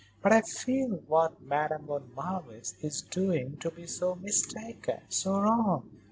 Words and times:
"But 0.23 0.33
I 0.33 0.41
feel 0.41 0.89
what 1.05 1.43
Madame 1.43 1.85
von 1.85 2.09
Marwitz 2.15 2.73
is 2.83 3.03
doing 3.03 3.57
to 3.57 3.69
be 3.69 3.85
so 3.85 4.15
mistaken, 4.15 5.01
so 5.09 5.39
wrong." 5.39 5.91